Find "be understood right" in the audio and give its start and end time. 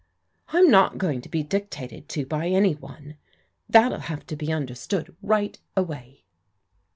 4.35-5.55